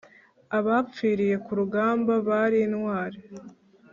Abapfiriye 0.57 1.35
kurugamba 1.45 2.13
barintwari 2.27 3.19